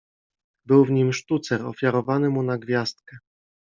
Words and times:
Był 0.65 0.85
w 0.85 0.91
nim 0.91 1.13
sztucer 1.13 1.65
ofiarowany 1.65 2.29
mu 2.29 2.43
na 2.43 2.57
gwiazdkę. 2.57 3.17